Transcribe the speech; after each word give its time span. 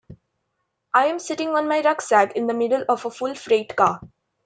I 0.95 1.05
am 1.05 1.19
sitting 1.19 1.49
on 1.49 1.67
my 1.67 1.81
rucksack 1.83 2.35
in 2.35 2.47
the 2.47 2.55
middle 2.55 2.83
of 2.89 3.05
a 3.05 3.11
full 3.11 3.35
freight 3.35 3.75
car. 3.75 4.01